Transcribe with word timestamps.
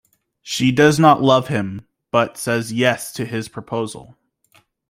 She 0.41 0.71
does 0.71 0.97
not 0.99 1.21
love 1.21 1.49
him 1.49 1.83
but 2.09 2.35
says 2.35 2.73
yes 2.73 3.13
to 3.13 3.23
his 3.23 3.47
proposal. 3.47 4.17